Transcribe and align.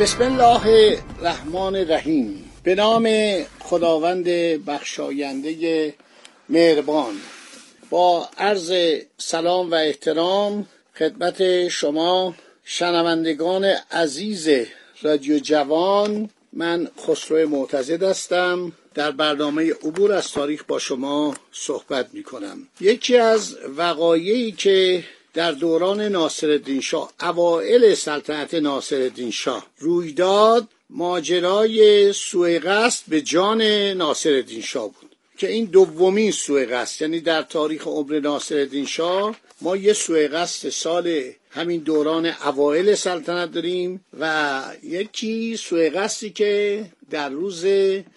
بسم 0.00 0.22
الله 0.22 0.98
الرحمن 1.18 1.76
الرحیم. 1.76 2.50
به 2.62 2.74
نام 2.74 3.08
خداوند 3.60 4.24
بخشاینده 4.66 5.94
مهربان. 6.48 7.14
با 7.90 8.28
عرض 8.38 8.72
سلام 9.18 9.70
و 9.70 9.74
احترام 9.74 10.66
خدمت 10.98 11.68
شما 11.68 12.34
شنوندگان 12.64 13.64
عزیز 13.90 14.48
رادیو 15.02 15.38
جوان 15.38 16.30
من 16.52 16.88
خسرو 17.06 17.48
معتزد 17.48 18.02
هستم. 18.02 18.72
در 18.94 19.10
برنامه 19.10 19.72
عبور 19.72 20.12
از 20.12 20.32
تاریخ 20.32 20.64
با 20.68 20.78
شما 20.78 21.34
صحبت 21.52 22.06
می 22.12 22.22
کنم 22.22 22.68
یکی 22.80 23.16
از 23.16 23.56
وقایعی 23.76 24.52
که 24.52 25.04
در 25.34 25.52
دوران 25.52 26.00
ناصرالدین 26.00 26.80
شاه 26.80 27.12
اوائل 27.20 27.94
سلطنت 27.94 28.54
ناصرالدین 28.54 29.30
شاه. 29.30 29.66
روی 29.78 30.12
داد 30.12 30.68
ماجرای 30.90 32.12
سوء 32.12 32.58
قصد 32.58 33.02
به 33.08 33.20
جان 33.20 33.62
ناصرالدین 33.92 34.62
شاه 34.62 34.86
بود 34.86 35.16
که 35.36 35.48
این 35.48 35.64
دومین 35.64 36.30
سوء 36.30 36.66
قصد 36.70 37.02
یعنی 37.02 37.20
در 37.20 37.42
تاریخ 37.42 37.86
عمر 37.86 38.20
ناصرالدین 38.20 38.86
شاه 38.86 39.36
ما 39.60 39.76
یه 39.76 39.92
سوء 39.92 40.28
قصد 40.28 40.68
سال 40.68 41.22
همین 41.50 41.80
دوران 41.80 42.26
اوایل 42.26 42.94
سلطنت 42.94 43.52
داریم 43.52 44.04
و 44.20 44.62
یکی 44.82 45.56
سوء 45.56 45.88
قصدی 45.88 46.30
که 46.30 46.84
در 47.10 47.28
روز 47.28 47.64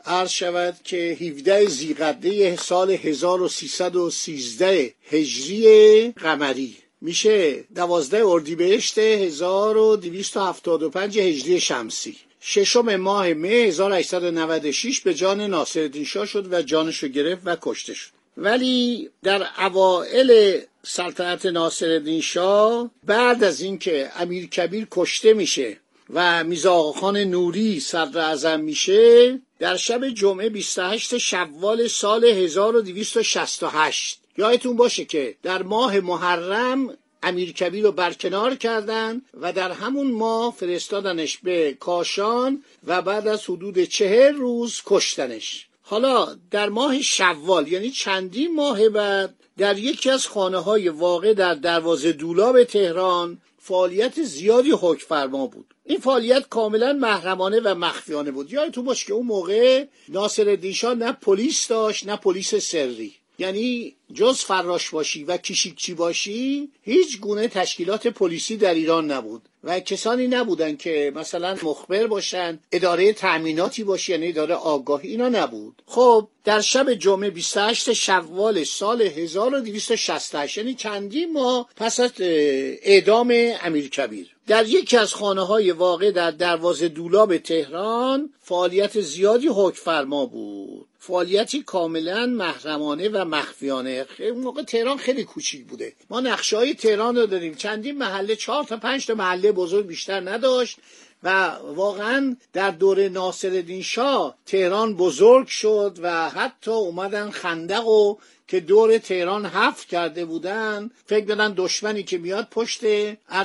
عرض 0.05 0.29
شود 0.29 0.75
که 0.83 0.97
17 0.97 1.65
زیقده 1.65 2.55
سال 2.55 2.91
1313 2.91 4.93
هجری 5.11 6.11
قمری. 6.11 6.77
میشه 7.01 7.63
دوازده 7.75 8.25
اردیبهشت 8.25 8.97
1275 8.97 11.19
هجری 11.19 11.59
شمسی. 11.59 12.15
ششم 12.41 12.95
ماه 12.95 13.33
مه 13.33 13.49
1896 13.49 14.99
به 14.99 15.13
جان 15.13 15.41
ناصرالدین 15.41 16.05
شاه 16.05 16.25
شد 16.25 16.53
و 16.53 16.61
جانش 16.61 17.03
رو 17.03 17.09
گرفت 17.09 17.41
و 17.45 17.57
کشته 17.61 17.93
شد. 17.93 18.09
ولی 18.37 19.09
در 19.23 19.47
اوائل 19.57 20.59
سلطنت 20.83 21.45
ناصرالدین 21.45 22.21
شاه 22.21 22.91
بعد 23.03 23.43
از 23.43 23.61
اینکه 23.61 24.11
امیر 24.15 24.49
کبیر 24.49 24.87
کشته 24.91 25.33
میشه 25.33 25.77
و 26.13 26.43
میزا 26.43 26.91
خان 26.91 27.17
نوری 27.17 27.79
صدر 27.79 28.19
اعظم 28.19 28.59
میشه 28.59 29.39
در 29.59 29.77
شب 29.77 30.09
جمعه 30.09 30.49
28 30.49 31.17
شوال 31.17 31.87
سال 31.87 32.25
1268 32.25 34.19
یادتون 34.37 34.75
باشه 34.75 35.05
که 35.05 35.35
در 35.43 35.63
ماه 35.63 35.99
محرم 35.99 36.97
امیر 37.23 37.53
کبیر 37.53 37.83
رو 37.83 37.91
برکنار 37.91 38.55
کردن 38.55 39.21
و 39.41 39.53
در 39.53 39.71
همون 39.71 40.11
ماه 40.11 40.55
فرستادنش 40.57 41.37
به 41.37 41.77
کاشان 41.79 42.63
و 42.87 43.01
بعد 43.01 43.27
از 43.27 43.43
حدود 43.43 43.83
چهر 43.83 44.31
روز 44.31 44.81
کشتنش. 44.85 45.67
حالا 45.81 46.37
در 46.51 46.69
ماه 46.69 47.01
شوال 47.01 47.67
یعنی 47.67 47.91
چندین 47.91 48.55
ماه 48.55 48.89
بعد 48.89 49.35
در 49.57 49.77
یکی 49.77 50.09
از 50.09 50.27
خانه 50.27 50.57
های 50.57 50.89
واقع 50.89 51.33
در 51.33 51.53
دروازه 51.53 52.11
دولاب 52.11 52.63
تهران 52.63 53.41
فعالیت 53.59 54.23
زیادی 54.23 54.71
حکم 54.71 55.05
فرما 55.07 55.47
بود. 55.47 55.73
این 55.85 55.99
فعالیت 55.99 56.49
کاملا 56.49 56.93
محرمانه 56.93 57.59
و 57.59 57.75
مخفیانه 57.75 58.31
بود. 58.31 58.53
یادتون 58.53 58.85
باشه 58.85 59.05
که 59.05 59.13
اون 59.13 59.25
موقع 59.25 59.85
ناصر 60.09 60.55
دیشا 60.61 60.93
نه 60.93 61.11
پلیس 61.11 61.67
داشت 61.67 62.07
نه 62.07 62.15
پلیس 62.15 62.55
سری. 62.55 63.15
یعنی 63.37 63.95
جز 64.13 64.39
فراش 64.39 64.89
باشی 64.89 65.23
و 65.23 65.37
کیشیکچی 65.37 65.93
باشی 65.93 66.69
هیچ 66.81 67.19
گونه 67.19 67.47
تشکیلات 67.47 68.07
پلیسی 68.07 68.57
در 68.57 68.73
ایران 68.73 69.11
نبود. 69.11 69.41
و 69.63 69.79
کسانی 69.79 70.27
نبودن 70.27 70.75
که 70.75 71.11
مثلا 71.15 71.57
مخبر 71.63 72.07
باشن 72.07 72.59
اداره 72.71 73.13
تأمیناتی 73.13 73.83
باشه 73.83 74.13
یعنی 74.13 74.27
اداره 74.27 74.55
آگاهی 74.55 75.09
اینا 75.09 75.29
نبود. 75.29 75.81
خب 75.85 76.27
در 76.43 76.61
شب 76.61 76.93
جمعه 76.93 77.29
28 77.29 77.93
شوال 77.93 78.63
سال 78.63 79.01
1268 79.01 80.57
یعنی 80.57 80.73
چندین 80.73 81.33
ماه 81.33 81.69
پس 81.75 81.99
از 81.99 82.11
اعدام 82.19 83.33
امیر 83.61 83.89
کبیر. 83.89 84.36
در 84.47 84.67
یکی 84.67 84.97
از 84.97 85.13
خانه 85.13 85.45
های 85.45 85.71
واقع 85.71 86.11
در 86.11 86.31
دروازه 86.31 86.87
دولاب 86.87 87.37
تهران 87.37 88.29
فعالیت 88.41 89.01
زیادی 89.01 89.47
حکم 89.47 89.75
فرما 89.83 90.25
بود. 90.25 90.87
فعالیتی 90.99 91.63
کاملا 91.63 92.25
محرمانه 92.25 93.09
و 93.09 93.25
مخفیانه. 93.25 94.05
اون 94.19 94.39
موقع 94.39 94.63
تهران 94.63 94.97
خیلی 94.97 95.23
کوچیک 95.23 95.65
بوده. 95.65 95.93
ما 96.09 96.19
نقشه 96.19 96.57
های 96.57 96.73
تهران 96.73 97.15
رو 97.15 97.25
داریم. 97.25 97.55
چندین 97.55 97.97
محله 97.97 98.35
چهار 98.35 98.63
تا 98.63 98.77
پنج 98.77 99.05
تا 99.05 99.13
محله 99.13 99.51
بزرگ 99.51 99.87
بیشتر 99.87 100.29
نداشت 100.29 100.77
و 101.23 101.47
واقعا 101.75 102.35
در 102.53 102.71
دوره 102.71 103.09
ناصرالدین 103.09 103.81
شاه 103.81 104.35
تهران 104.45 104.95
بزرگ 104.95 105.47
شد 105.47 105.97
و 106.01 106.29
حتی 106.29 106.71
اومدن 106.71 107.29
خندق 107.31 107.87
و 107.87 108.15
که 108.47 108.59
دور 108.59 108.97
تهران 108.97 109.45
حفر 109.45 109.87
کرده 109.87 110.25
بودن 110.25 110.91
فکر 111.05 111.25
بدن 111.25 111.53
دشمنی 111.57 112.03
که 112.03 112.17
میاد 112.17 112.47
پشت 112.51 112.81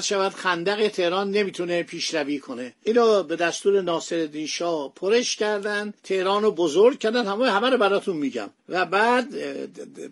شود 0.02 0.32
خندق 0.32 0.88
تهران 0.88 1.30
نمی‌تونه 1.30 1.82
پیشروی 1.82 2.38
کنه. 2.38 2.74
اینو 2.82 3.22
به 3.22 3.36
دستور 3.36 3.80
ناصرالدین 3.80 4.46
شاه 4.46 4.92
پرش 4.94 5.36
کردن 5.36 5.94
تهران 6.04 6.42
رو 6.42 6.50
بزرگ 6.50 6.98
کردن 6.98 7.26
همه 7.26 7.50
همه 7.50 7.70
رو 7.70 7.78
براتون 7.78 8.16
میگم. 8.16 8.50
و 8.68 8.84
بعد 8.84 9.28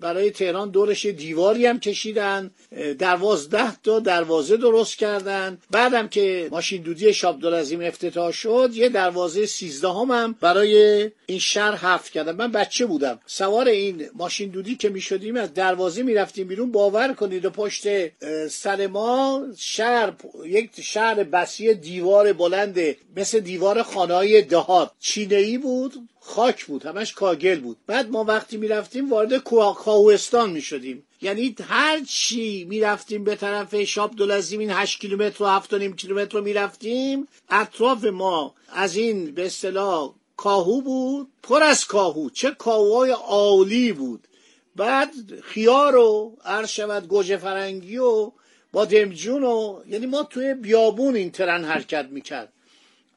برای 0.01 0.31
تهران 0.31 0.71
دورش 0.71 1.07
دیواری 1.07 1.67
هم 1.67 1.81
کشیدن 1.81 2.51
دوازده 2.99 3.77
تا 3.83 4.01
دروازه 4.01 4.57
درست 4.57 4.97
کردن. 4.97 5.59
بعدم 5.71 6.09
که 6.09 6.49
ماشین 6.51 6.83
دودی 6.83 7.15
شابدالعظیم 7.15 7.81
افتتاح 7.81 8.31
شد 8.33 8.71
یه 8.75 8.89
دروازه 8.89 9.47
سیزده 9.47 9.89
هم, 9.89 10.35
برای 10.41 11.11
این 11.27 11.39
شهر 11.39 11.75
حفر 11.75 12.11
کردن. 12.11 12.37
من 12.37 12.53
بچه 12.53 12.87
بودم. 12.87 13.21
سوار 13.27 13.69
این 13.69 14.11
ماشین 14.15 14.51
دودی 14.51 14.77
که 14.81 14.89
می 14.89 15.01
شدیم 15.01 15.37
از 15.37 15.55
دروازه 15.55 16.03
می 16.03 16.15
رفتیم 16.15 16.49
بیرون 16.49 16.73
باور 16.73 17.15
کنید 17.15 17.45
و 17.45 17.51
پشت 17.51 17.87
سر 18.49 18.87
ما 18.87 19.43
شهر 19.57 20.13
یک 20.45 20.71
شهر 20.81 21.25
بسی 21.25 21.75
دیوار 21.75 22.33
بلند 22.33 22.79
مثل 23.17 23.41
دیوار 23.41 23.83
خانه 23.83 24.41
دهات. 24.41 24.91
چینه 25.01 25.37
ای 25.37 25.59
بود 25.59 25.95
خاک 26.21 26.65
بود 26.65 26.87
همش 26.87 27.13
کاگل 27.13 27.61
بود. 27.61 27.77
بعد 27.87 28.11
ما 28.11 28.25
وقتی 28.25 28.57
می 28.57 28.69
رفتیم 28.69 29.11
وارد 29.11 29.37
کاوستان 29.85 30.51
می 30.51 30.63
شدیم 30.63 31.03
یعنی 31.23 31.55
هر 31.69 32.01
چی 32.09 32.65
می 32.65 32.81
رفتیم 32.81 33.25
به 33.25 33.37
طرف 33.37 33.83
شاب 33.83 34.17
دولزیم 34.17 34.61
این 34.61 34.71
8 34.71 35.01
کیلومتر 35.01 35.45
و 35.45 35.47
7 35.47 35.75
نیم 35.75 35.97
کیلومتر 35.97 36.39
رو 36.39 36.45
می 36.45 36.53
رفتیم 36.53 37.29
اطراف 37.51 38.05
ما 38.05 38.55
از 38.73 38.97
این 38.97 39.31
به 39.35 39.47
اصطلاح 39.47 40.13
کاهو 40.37 40.81
بود 40.81 41.29
پر 41.43 41.63
از 41.63 41.85
کاهو. 41.85 42.31
چه 42.31 42.51
کاهوهای 42.51 43.11
عالی 43.11 43.93
بود. 43.93 44.27
بعد 44.77 45.41
خیار 45.41 45.97
و 45.97 46.37
عرض 46.45 46.69
شود 46.69 47.09
گوجه 47.09 47.37
فرنگی 47.37 47.99
و 47.99 48.33
با 48.73 48.85
دمجون 48.85 49.45
و 49.45 49.83
یعنی 49.87 50.07
ما 50.07 50.23
توی 50.23 50.55
بیابون 50.55 51.17
این 51.17 51.31
ترن 51.31 51.65
حرکت 51.65 52.09
می‌کرد. 52.11 52.53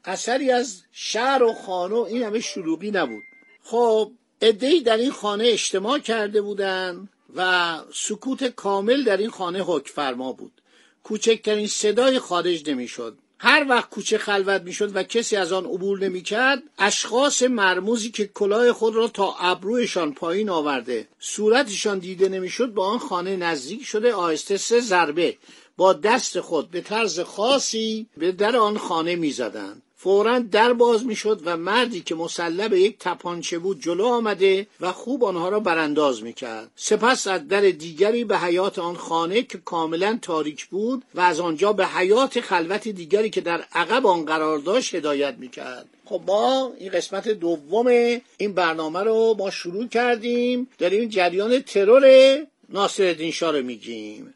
اثری 0.06 0.52
از 0.52 0.82
شهر 0.92 1.44
و 1.44 1.54
خانه 1.54 1.96
این 1.96 2.24
همه 2.24 2.40
شلوغی 2.40 2.92
نبود. 2.92 3.24
خب 3.64 4.12
ادهی 4.42 4.82
در 4.82 4.98
این 4.98 5.12
خانه 5.12 5.48
اجتماع 5.48 6.00
کرده 6.00 6.42
بودن 6.42 7.10
و 7.36 7.80
سکوت 7.94 8.44
کامل 8.44 9.04
در 9.04 9.18
این 9.18 9.30
خانه 9.30 9.62
حکم 9.62 9.94
فرما 9.94 10.34
بود. 10.34 10.62
کوچکترین 11.04 11.68
صدای 11.68 12.20
خارج 12.20 12.70
نمی‌شد. 12.70 13.18
هر 13.46 13.66
وقت 13.70 13.90
کوچه 13.90 14.18
خلوت 14.18 14.62
می‌شد 14.62 14.96
و 14.96 15.04
کسی 15.04 15.36
از 15.36 15.54
آن 15.54 15.66
عبور 15.66 16.00
نمی‌کرد 16.00 16.64
اشخاص 16.80 17.44
مرموزی 17.44 18.12
که 18.12 18.28
کلاه 18.28 18.74
خود 18.74 18.96
را 18.96 19.08
تا 19.08 19.36
ابرویشان 19.40 20.14
پایین 20.14 20.50
آورده 20.50 21.08
صورتشان 21.20 22.00
دیده 22.00 22.30
نمی‌شد 22.30 22.74
با 22.74 22.88
آن 22.88 23.00
خانه 23.00 23.36
نزدیک 23.36 23.84
شده 23.84 24.14
آهسته 24.14 24.58
سه 24.58 24.80
ضربه 24.80 25.38
با 25.78 25.94
دست 25.94 26.40
خود 26.40 26.72
به 26.72 26.82
طرز 26.82 27.20
خاصی 27.20 28.08
به 28.18 28.32
در 28.32 28.58
آن 28.58 28.78
خانه 28.78 29.16
می‌زدند. 29.16 29.82
فورا 30.04 30.40
در 30.40 30.74
باز 30.74 31.06
می‌شد 31.06 31.42
و 31.46 31.58
مردی 31.58 32.02
که 32.02 32.16
مسلح 32.16 32.68
به 32.68 32.80
یک 32.80 32.96
تپانچه 33.00 33.60
بود 33.60 33.82
جلو 33.82 34.06
آمده 34.06 34.68
و 34.82 34.92
خوب 34.92 35.24
آنها 35.24 35.50
را 35.50 35.60
برانداز 35.60 36.24
می‌کرد. 36.24 36.72
سپس 36.76 37.28
از 37.28 37.48
در 37.48 37.62
دیگری 37.62 38.24
به 38.24 38.38
حیات 38.38 38.80
آن 38.80 38.96
خانه 38.96 39.42
که 39.42 39.58
کاملا 39.66 40.20
تاریک 40.22 40.66
بود 40.66 41.04
و 41.16 41.22
از 41.22 41.40
آنجا 41.40 41.74
به 41.74 41.86
حیات 41.86 42.42
خلوت 42.42 42.88
دیگری 42.88 43.30
که 43.30 43.42
در 43.42 43.64
عقب 43.74 44.08
آن 44.08 44.26
قرار 44.26 44.60
داشت 44.60 44.96
هدایت 44.96 45.36
می‌کرد. 45.40 45.86
خب 46.06 46.22
ما 46.28 46.72
این 46.80 46.92
قسمت 46.92 47.28
دوم 47.28 47.88
این 48.38 48.54
برنامه 48.54 49.00
رو 49.00 49.36
ما 49.40 49.50
شروع 49.52 49.88
کردیم. 49.88 50.68
داریم 50.78 51.10
جریان 51.10 51.60
ترور 51.60 52.38
ناصر 52.70 53.32
شاه 53.32 53.52
رو 53.52 53.64
میگیم. 53.64 54.34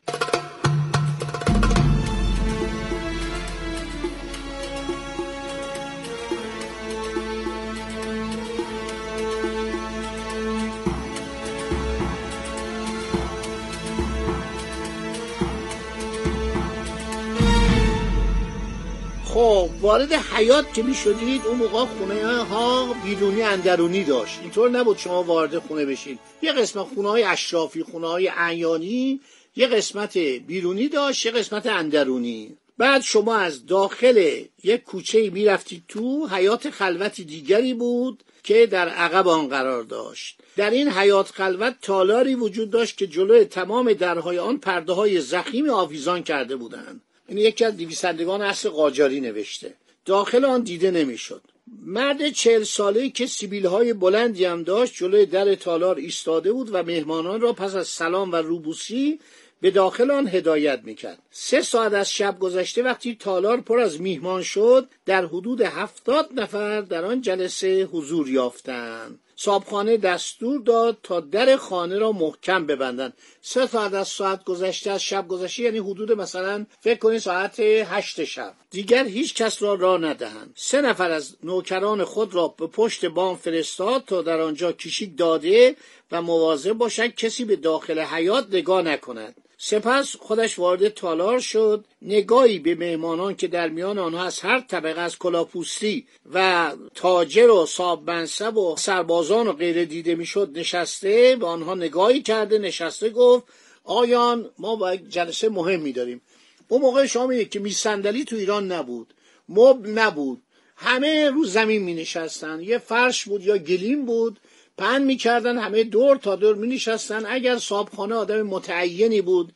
خب 19.28 19.70
وارد 19.82 20.14
حیات 20.14 20.74
که 20.74 20.84
می 20.84 20.94
شدید 20.94 21.42
اون 21.46 21.58
موقع 21.58 21.86
خونه 21.86 22.44
ها 22.44 22.96
بیرونی 23.06 23.42
اندرونی 23.42 24.04
داشت. 24.04 24.40
اینطور 24.42 24.70
نبود 24.70 24.98
شما 24.98 25.24
وارد 25.24 25.60
خونه 25.60 25.86
بشید 25.86 26.20
یه 26.42 26.52
قسمت 26.52 26.86
خونه 26.96 27.10
های 27.10 27.24
اشرافی 27.24 27.84
خونه 27.84 28.08
های 28.08 28.28
اعیانی 28.28 29.20
یه 29.56 29.68
قسمت 29.68 30.18
بیرونی 30.18 30.88
داشت 30.88 31.26
یه 31.26 31.32
قسمت 31.32 31.66
اندرونی. 31.66 32.58
بعد 32.78 33.02
شما 33.02 33.36
از 33.36 33.66
داخل 33.66 34.44
یک 34.64 34.84
کوچه 34.84 35.30
می 35.30 35.46
رفتید 35.46 35.84
تو 35.88 36.28
حیات 36.28 36.70
خلوت 36.70 37.22
دیگری 37.22 37.74
بود 37.74 38.24
که 38.44 38.66
در 38.66 38.90
عقب 38.90 39.28
آن 39.28 39.48
قرار 39.48 39.84
داشت. 39.84 40.40
در 40.56 40.70
این 40.70 40.90
حیات 40.90 41.32
خلوت 41.32 41.76
تالاری 41.82 42.36
وجود 42.36 42.70
داشت 42.70 42.98
که 42.98 43.08
جلوی 43.08 43.46
تمام 43.46 43.94
درهای 43.94 44.40
آن 44.40 44.58
پرده 44.58 44.94
های 44.94 45.22
زخیم 45.22 45.70
آویزان 45.70 46.24
کرده 46.24 46.56
بودند. 46.56 47.02
این 47.28 47.38
یکی 47.38 47.66
از 47.66 47.74
نویسندگان 47.74 48.42
اصل 48.42 48.70
قاجاری 48.70 49.22
نوشته. 49.22 49.74
داخل 50.06 50.46
آن 50.46 50.62
دیده 50.62 50.92
نمی‌شد. 50.92 51.42
مرد 51.86 52.30
چهل 52.30 52.64
ساله 52.64 53.10
که 53.10 53.26
سیبیل 53.26 53.66
های 53.66 53.94
بلندی 53.94 54.46
هم 54.46 54.64
داشت 54.64 54.94
جلوی 54.96 55.26
در 55.26 55.56
تالار 55.56 55.96
ایستاده 55.96 56.52
بود 56.52 56.70
و 56.72 56.84
مهمانان 56.84 57.42
را 57.42 57.54
پس 57.54 57.76
از 57.76 57.88
سلام 57.88 58.32
و 58.32 58.36
روبوسی 58.36 59.20
به 59.62 59.72
داخل 59.72 60.12
آن 60.12 60.28
هدایت 60.28 60.82
می‌کرد. 60.84 61.20
سه 61.32 61.62
ساعت 61.62 61.94
از 61.94 62.14
شب 62.14 62.40
گذشته 62.40 62.84
وقتی 62.84 63.16
تالار 63.16 63.62
پر 63.62 63.80
از 63.80 64.02
میهمان 64.02 64.44
شد 64.44 64.88
در 65.06 65.26
حدود 65.26 65.62
هفتاد 65.62 66.30
نفر 66.36 66.82
در 66.82 67.06
آن 67.06 67.22
جلسه 67.22 67.84
حضور 67.84 68.30
یافتند. 68.30 69.20
صابخانه 69.40 69.98
دستور 69.98 70.62
داد 70.62 70.98
تا 71.04 71.20
در 71.20 71.58
خانه 71.58 71.98
را 71.98 72.12
محکم 72.12 72.66
ببندند 72.66 73.14
سه 73.42 73.68
ساعت 73.68 73.94
از 73.94 74.08
ساعت 74.08 74.44
گذشته 74.44 74.92
از 74.92 75.04
شب 75.04 75.28
گذشته 75.28 75.64
یعنی 75.64 75.78
حدود 75.78 76.12
مثلا 76.12 76.66
فکر 76.80 77.00
کنید 77.00 77.20
ساعت 77.20 77.60
هشت 77.60 78.24
شب. 78.24 78.54
دیگر 78.70 79.06
هیچ 79.06 79.34
کس 79.34 79.64
را 79.64 79.74
راه 79.74 80.02
ندهند. 80.02 80.54
سه 80.56 80.82
نفر 80.82 81.12
از 81.12 81.36
نوکران 81.44 82.04
خود 82.04 82.36
را 82.36 82.48
به 82.48 82.68
پشت 82.68 83.06
بام 83.06 83.36
فرستاد 83.36 84.06
تا 84.06 84.22
در 84.22 84.42
آنجا 84.42 84.72
کشیک 84.72 85.18
داده 85.18 85.76
و 86.12 86.22
مواظب 86.22 86.74
باشد 86.74 87.16
کسی 87.16 87.46
به 87.46 87.56
داخل 87.56 88.00
حیات 88.00 88.48
نگاه 88.52 88.82
نکند. 88.82 89.36
سپس 89.60 90.16
خودش 90.16 90.60
وارد 90.60 90.90
تالار 90.90 91.40
شد 91.40 91.86
نگاهی 92.02 92.60
به 92.60 92.76
مهمانان 92.76 93.36
که 93.36 93.48
در 93.48 93.70
میان 93.70 94.00
آنها 94.00 94.26
از 94.26 94.40
هر 94.40 94.60
طبقه 94.60 95.02
از 95.02 95.18
کلاپوستی 95.18 96.08
و 96.34 96.72
تاجر 96.96 97.50
و 97.50 97.66
صاحب 97.66 98.10
منصب 98.10 98.58
و 98.58 98.76
سربازان 98.78 99.48
و 99.48 99.54
غیره 99.54 99.86
دیده 99.86 100.16
می‌شد 100.16 100.52
نشسته 100.56 101.36
به 101.40 101.46
آنها 101.46 101.76
نگاهی 101.76 102.22
کرده 102.22 102.58
نشسته 102.58 103.10
گفت 103.10 103.44
آیان 103.84 104.50
ما 104.60 104.76
باید 104.76 105.10
جلسه 105.10 105.50
مهمی 105.50 105.92
داریم. 105.92 106.22
اون 106.68 106.82
موقع 106.82 107.06
شما 107.06 107.44
که 107.44 107.60
میصندلی 107.60 108.24
تو 108.24 108.36
ایران 108.36 108.72
نبود 108.72 109.14
مب 109.50 109.88
نبود. 109.88 110.42
همه 110.76 111.30
رو 111.30 111.46
زمین 111.46 111.84
می 111.84 111.94
نشستن 111.94 112.60
یه 112.62 112.78
فرش 112.78 113.26
بود 113.26 113.44
یا 113.44 113.58
گلیم 113.58 114.06
بود 114.06 114.40
پن 114.78 115.02
می‌کردن 115.02 115.58
همه 115.58 115.84
دور 115.84 116.18
تا 116.18 116.36
دور 116.36 116.56
می 116.56 116.68
نشستن 116.68 117.26
اگر 117.26 117.58
صابخانه 117.58 118.16
آدم 118.16 118.42
متعینی 118.42 119.22
بود 119.22 119.54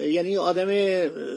یعنی 0.00 0.36
آدم 0.36 0.70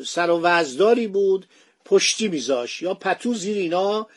سر 0.03 0.29
و 0.29 0.39
وزداری 0.41 1.07
بود 1.07 1.45
پشتی 1.85 2.27
میذاش 2.27 2.81
یا 2.81 2.93
پتو 2.93 3.33
زیر 3.33 3.57
اینا 3.57 4.07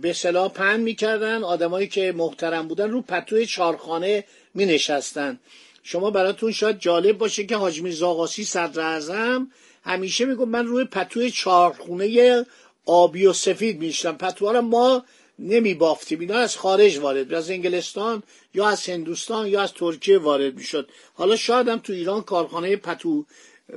به 0.00 0.12
صلاح 0.12 0.48
پن 0.48 0.80
می‌کردن. 0.80 1.44
آدمایی 1.44 1.88
که 1.88 2.12
محترم 2.16 2.68
بودن 2.68 2.90
رو 2.90 3.02
پتوی 3.02 3.46
چارخانه 3.46 4.24
می 4.54 4.66
نشستن 4.66 5.40
شما 5.82 6.10
براتون 6.10 6.52
شاید 6.52 6.78
جالب 6.78 7.18
باشه 7.18 7.46
که 7.46 7.56
حاج 7.56 7.82
میرزا 7.82 8.08
آقاسی 8.08 8.44
صدر 8.44 8.80
اعظم 8.80 9.50
همیشه 9.84 10.24
میگم 10.24 10.48
من 10.48 10.66
روی 10.66 10.84
پتوی 10.84 11.30
چارخونه 11.30 12.46
آبی 12.86 13.26
و 13.26 13.32
سفید 13.32 13.78
میشتم 13.78 14.12
پتوها 14.12 14.60
ما 14.60 15.04
نمی 15.42 15.74
بافتیم 15.74 16.20
اینا 16.20 16.38
از 16.38 16.56
خارج 16.56 16.98
وارد 16.98 17.34
از 17.34 17.50
انگلستان 17.50 18.22
یا 18.54 18.68
از 18.68 18.88
هندوستان 18.88 19.46
یا 19.46 19.62
از 19.62 19.72
ترکیه 19.72 20.18
وارد 20.18 20.54
می‌شد. 20.54 20.88
حالا 21.14 21.36
شاید 21.36 21.68
هم 21.68 21.78
تو 21.78 21.92
ایران 21.92 22.22
کارخانه 22.22 22.76
پتو 22.76 23.24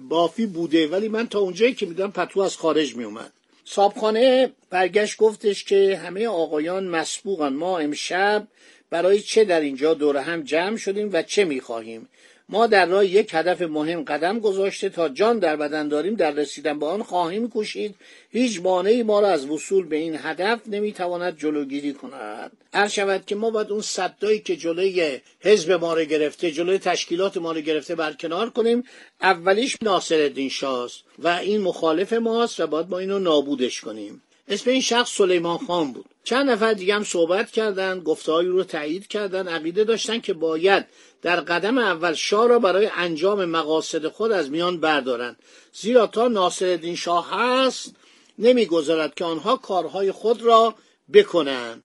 بافی 0.01 0.45
بوده 0.45 0.87
ولی 0.87 1.07
من 1.07 1.27
تا 1.27 1.39
اونجایی 1.39 1.73
که 1.73 1.85
می‌دونم 1.85 2.11
پتو 2.11 2.39
از 2.39 2.57
خارج 2.57 2.95
می 2.95 3.03
اومد 3.03 3.31
صابخانه 3.65 4.51
برگشت 4.69 5.17
گفتش 5.17 5.63
که 5.63 5.97
همه 5.97 6.27
آقایان 6.27 6.87
مسبوقن. 6.87 7.53
ما 7.53 7.79
امشب 7.79 8.47
برای 8.89 9.21
چه 9.21 9.45
در 9.45 9.61
اینجا 9.61 9.93
دور 9.93 10.17
هم 10.17 10.43
جمع 10.43 10.77
شدیم 10.77 11.09
و 11.13 11.23
چه 11.23 11.45
می‌خواهیم؟ 11.45 12.09
ما 12.49 12.67
در 12.67 12.85
راه 12.85 13.05
یک 13.05 13.29
هدف 13.33 13.61
مهم 13.61 14.03
قدم 14.03 14.39
گذاشته 14.39 14.89
تا 14.89 15.09
جان 15.09 15.39
در 15.39 15.55
بدن 15.55 15.87
داریم 15.87 16.15
در 16.15 16.31
رسیدن 16.31 16.79
به 16.79 16.85
آن 16.85 17.03
خواهیم 17.03 17.49
کوشید. 17.49 17.95
هیچ 18.31 18.61
مانعی 18.61 19.03
ما 19.03 19.19
را 19.19 19.27
از 19.27 19.49
وصول 19.49 19.85
به 19.85 19.95
این 19.95 20.19
هدف 20.21 20.59
نمی‌تواند 20.67 21.37
جلوگیری 21.37 21.93
کند. 21.93 22.51
هر 22.73 22.87
شود 22.87 23.25
که 23.25 23.35
ما 23.35 23.49
باید 23.49 23.71
اون 23.71 23.81
صدایی 23.81 24.39
که 24.39 24.55
جلوی 24.55 25.19
حزب 25.39 25.71
ما 25.71 25.93
رو 25.93 26.03
گرفته 26.03 26.51
جلوی 26.51 26.77
تشکیلات 26.77 27.37
ما 27.37 27.51
رو 27.51 27.61
گرفته 27.61 27.95
برکنار 27.95 28.49
کنیم. 28.49 28.83
اولیش 29.21 29.77
ناصر 29.81 30.47
شاست 30.51 31.03
و 31.19 31.27
این 31.27 31.61
مخالف 31.61 32.13
ماست 32.13 32.59
و 32.59 32.67
باید 32.67 32.89
ما 32.89 32.99
اینو 32.99 33.19
نابودش 33.19 33.81
کنیم. 33.81 34.21
اسم 34.47 34.69
این 34.69 34.81
شخص 34.81 35.11
سلیمان 35.11 35.57
خان 35.57 35.91
بود. 35.93 36.05
چند 36.25 36.49
نفر 36.49 36.73
دیگه 36.73 36.95
هم 36.95 37.03
صحبت 37.03 37.51
کردند 37.51 38.03
گفتههایی 38.03 38.47
رو 38.47 38.63
تایید 38.63 39.07
کردند 39.07 39.49
عقیده 39.49 39.83
داشتن 39.83 40.19
که 40.19 40.33
باید 40.33 40.85
در 41.21 41.41
قدم 41.41 41.77
اول 41.77 42.13
شاه 42.13 42.47
را 42.47 42.59
برای 42.59 42.89
انجام 42.95 43.45
مقاصد 43.45 44.07
خود 44.07 44.31
از 44.31 44.51
میان 44.51 44.79
بردارند. 44.79 45.39
زیرا 45.73 46.07
تا 46.07 46.27
ناصرالدین 46.27 46.95
شاه 46.95 47.29
هست 47.31 47.95
نمی‌گذارد 48.39 49.13
که 49.15 49.25
آنها 49.25 49.55
کارهای 49.55 50.11
خود 50.11 50.41
را 50.41 50.75
بکنند. 51.13 51.83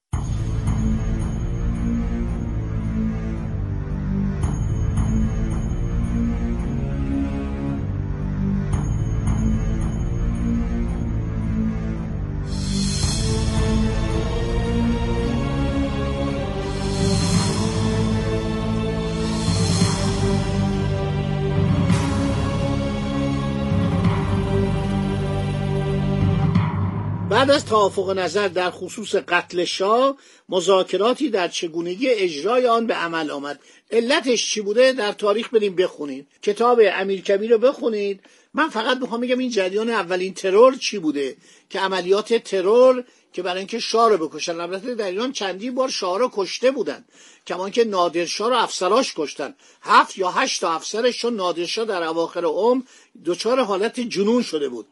بعد 27.40 27.50
از 27.50 27.64
توافق 27.64 28.10
نظر 28.10 28.48
در 28.48 28.70
خصوص 28.70 29.14
قتل 29.14 29.64
شاه 29.64 30.16
مذاکراتی 30.48 31.30
در 31.30 31.48
چگونگی 31.48 32.08
اجرای 32.08 32.66
آن 32.66 32.86
به 32.86 32.94
عمل 32.94 33.30
آمد. 33.30 33.60
علتش 33.90 34.50
چی 34.50 34.60
بوده؟ 34.60 34.92
در 34.92 35.12
تاریخ 35.12 35.54
بریم 35.54 35.74
بخونید. 35.76 36.26
کتاب 36.42 36.80
امیرکبیر 36.84 37.50
رو 37.50 37.58
بخونید. 37.58 38.20
من 38.54 38.68
فقط 38.68 38.96
می‌خوام 38.96 39.20
بگم 39.20 39.38
این 39.38 39.50
جریان 39.50 39.90
اولین 39.90 40.34
ترور 40.34 40.74
چی 40.74 40.98
بوده؟ 40.98 41.36
که 41.70 41.80
عملیات 41.80 42.34
ترور 42.34 43.04
که 43.32 43.42
برای 43.42 43.58
اینکه 43.58 43.78
شاه 43.78 44.08
رو 44.10 44.28
بکشن. 44.28 44.60
البته 44.60 44.94
در 44.94 45.06
ایران 45.06 45.32
چندی 45.32 45.70
بار 45.70 45.88
شاه 45.88 46.18
رو 46.18 46.30
کشته 46.32 46.70
بودن. 46.70 47.04
کمان 47.46 47.70
که 47.70 47.84
نادرشاه 47.84 48.48
رو 48.50 48.56
افسراش 48.56 49.14
کشتن. 49.16 49.54
هفت 49.82 50.18
یا 50.18 50.30
هشت 50.30 50.60
تا 50.60 50.72
افسرش 50.72 51.18
چون 51.18 51.36
نادرشاه 51.36 51.84
در 51.84 52.02
اواخر 52.02 52.44
عمر 52.44 52.82
دچار 53.24 53.60
حالت 53.60 54.00
جنون 54.00 54.42
شده 54.42 54.68
بود. 54.68 54.86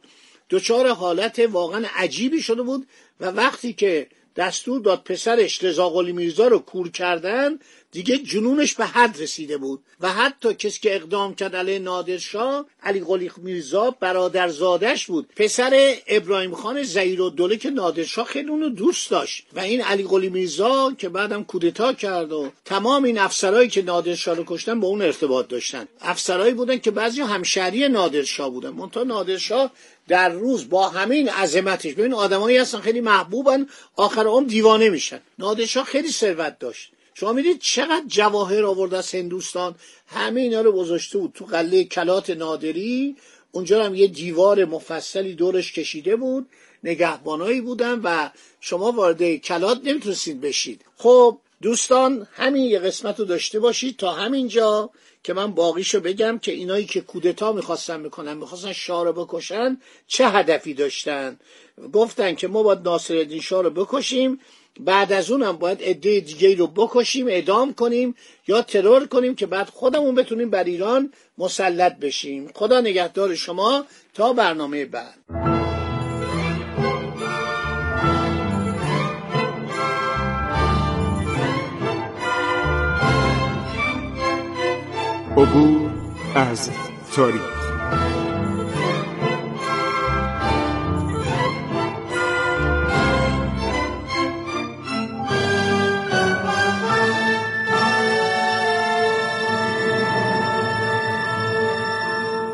دچار 0.49 0.89
حالت 0.89 1.39
واقعا 1.39 1.85
عجیبی 1.95 2.41
شده 2.41 2.61
بود 2.61 2.87
و 3.19 3.25
وقتی 3.25 3.73
که 3.73 4.07
دستور 4.35 4.81
داد 4.81 5.03
پسرش 5.03 5.63
رضا 5.63 6.01
میرزا 6.11 6.47
رو 6.47 6.59
کور 6.59 6.91
کردن 6.91 7.59
دیگه 7.91 8.17
جنونش 8.17 8.73
به 8.75 8.85
حد 8.85 9.21
رسیده 9.21 9.57
بود 9.57 9.83
و 9.99 10.09
حتی 10.09 10.53
کسی 10.53 10.79
که 10.79 10.95
اقدام 10.95 11.35
کرد 11.35 11.55
علیه 11.55 11.79
نادرشاه 11.79 12.65
علی 12.83 12.99
قلی 12.99 13.31
میرزا 13.37 13.91
برادرزادش 13.91 15.07
بود. 15.07 15.27
پسر 15.35 15.95
ابراهیم 16.07 16.55
خان 16.55 16.83
زیر 16.83 17.21
و 17.21 17.29
دوله 17.29 17.57
که 17.57 17.69
نادرشاه 17.69 18.25
خیلی 18.25 18.49
اونو 18.49 18.69
دوست 18.69 19.11
داشت. 19.11 19.45
و 19.53 19.59
این 19.59 19.81
علی 19.81 20.03
قلی 20.03 20.29
میرزا 20.29 20.95
که 20.97 21.09
بعدم 21.09 21.43
کودتا 21.43 21.93
کرد 21.93 22.31
و 22.31 22.51
تمام 22.65 23.03
این 23.03 23.17
افسرهایی 23.17 23.69
که 23.69 23.81
نادرشاه 23.81 24.35
رو 24.35 24.43
کشتن 24.47 24.79
با 24.79 24.87
اون 24.87 25.01
ارتباط 25.01 25.47
داشتن. 25.47 25.87
افسرهایی 26.01 26.53
بودن 26.53 26.77
که 26.77 26.91
بعضی 26.91 27.21
همشهری 27.21 27.87
نادرشاه 27.87 28.49
بودن. 28.49 28.69
منتها 28.69 29.03
نادرشاه 29.03 29.71
در 30.07 30.29
روز 30.29 30.69
با 30.69 30.89
همین 30.89 31.29
عظمتش. 31.29 31.93
ببین 31.93 32.13
آدمایی 32.13 32.57
هستن 32.57 32.79
خیلی 32.79 33.01
محبوبن 33.01 33.67
آخر 33.95 34.23
عمر 34.23 34.47
دیوانه 34.47 34.89
میشن. 34.89 35.21
نادرشاه 35.39 35.85
خیلی 35.85 36.11
ثروت 36.11 36.59
داشت. 36.59 36.91
شما 37.19 37.33
می‌دید 37.33 37.59
چقدر 37.59 38.03
جواهر 38.07 38.65
آورده 38.65 38.97
از 38.97 39.15
هندوستان؟ 39.15 39.75
همه 40.07 40.41
اینا 40.41 40.61
رو 40.61 40.71
گذاشته 40.71 41.17
بود 41.17 41.31
تو 41.33 41.45
قله 41.45 41.83
کلات 41.83 42.29
نادری. 42.29 43.15
اونجا 43.51 43.83
هم 43.83 43.95
یه 43.95 44.07
دیوار 44.07 44.65
مفصلی 44.65 45.33
دورش 45.33 45.73
کشیده 45.73 46.15
بود. 46.15 46.47
نگهبانایی 46.83 47.61
بودن 47.61 47.99
و 48.03 48.29
شما 48.59 48.91
وارد 48.91 49.35
کلات 49.35 49.81
نمی‌تونستید 49.83 50.41
بشید. 50.41 50.85
خب 50.97 51.37
دوستان 51.61 52.27
همین 52.33 52.63
یه 52.63 52.79
قسمت 52.79 53.19
رو 53.19 53.25
داشته 53.25 53.59
باشید 53.59 53.97
تا 53.97 54.11
همینجا 54.11 54.89
که 55.23 55.33
من 55.33 55.51
باقیشو 55.51 55.99
بگم 55.99 56.39
که 56.39 56.51
اینایی 56.51 56.85
که 56.85 57.01
کودتا 57.01 57.51
می‌خواستن 57.51 57.99
می‌کنن 57.99 58.33
می‌خواستن 58.33 58.73
شاه 58.73 59.03
رو 59.03 59.13
بکشن 59.13 59.81
چه 60.07 60.29
هدفی 60.29 60.73
داشتن؟ 60.73 61.39
گفتن 61.93 62.35
که 62.35 62.47
ما 62.47 62.63
باید 62.63 62.79
ناصر 62.79 63.39
شاه 63.39 63.63
رو 63.63 63.69
بکشیم. 63.69 64.39
بعد 64.79 65.13
از 65.13 65.31
اونم 65.31 65.57
باید 65.57 65.83
عده 65.83 66.19
دیگه 66.19 66.55
رو 66.55 66.67
بکشیم 66.67 67.27
اعدام 67.27 67.73
کنیم 67.73 68.15
یا 68.47 68.61
ترور 68.61 69.07
کنیم 69.07 69.35
که 69.35 69.45
بعد 69.45 69.69
خودمون 69.69 70.15
بتونیم 70.15 70.49
بر 70.49 70.63
ایران 70.63 71.13
مسلط 71.37 71.99
بشیم. 71.99 72.51
خدا 72.55 72.81
نگهدار 72.81 73.35
شما 73.35 73.85
تا 74.13 74.33
برنامه 74.33 74.85
بعد. 74.85 75.15
عبور 85.37 85.91
از 86.35 86.69
تاریخ. 87.15 87.58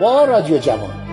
با 0.00 0.24
رادیو 0.24 0.58
جوان. 0.58 1.07